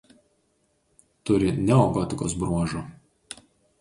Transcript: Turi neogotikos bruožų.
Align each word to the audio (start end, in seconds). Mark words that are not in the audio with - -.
Turi 1.29 1.51
neogotikos 1.67 2.37
bruožų. 2.45 2.83